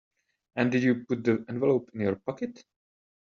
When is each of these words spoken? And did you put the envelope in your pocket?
And 0.55 0.71
did 0.71 0.81
you 0.81 1.05
put 1.07 1.23
the 1.23 1.45
envelope 1.47 1.91
in 1.93 1.99
your 2.01 2.15
pocket? 2.15 2.65